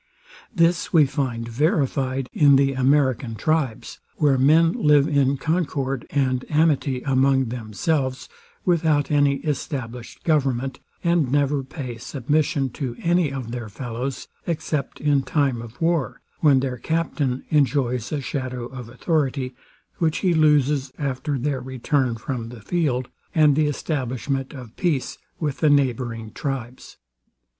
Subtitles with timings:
[0.51, 7.03] This we find verified in the American tribes, where men live in concord and amity
[7.03, 8.27] among themselves
[8.65, 15.21] without any established government and never pay submission to any of their fellows, except in
[15.21, 19.53] time of war, when their captain enjoys a shadow of authority,
[19.99, 25.59] which he loses after their return from the field, and the establishment of peace with
[25.59, 26.97] the neighbouring tribes.